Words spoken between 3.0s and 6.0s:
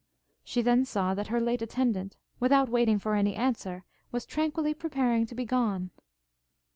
any answer, was tranquilly preparing to be gone.